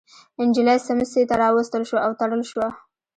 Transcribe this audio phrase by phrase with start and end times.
[0.47, 2.67] نجلۍ سمڅې ته راوستل شوه او تړل شوه.